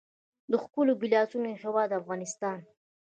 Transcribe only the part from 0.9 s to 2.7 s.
ګیلاسونو هیواد افغانستان.